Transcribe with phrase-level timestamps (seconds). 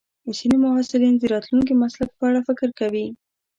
[0.35, 3.07] ځینې محصلین د راتلونکي مسلک په اړه فکر کوي.